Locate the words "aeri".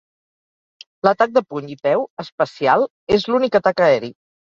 3.93-4.15